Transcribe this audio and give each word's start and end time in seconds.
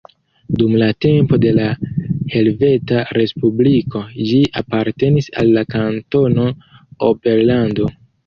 Dum 0.59 0.71
la 0.83 0.85
tempo 1.05 1.37
de 1.41 1.51
la 1.57 1.65
Helveta 2.35 3.03
Respubliko 3.19 4.01
ĝi 4.31 4.41
apartenis 4.63 5.29
al 5.43 5.53
la 5.59 5.65
Kantono 5.77 6.47
Oberlando. 7.13 7.91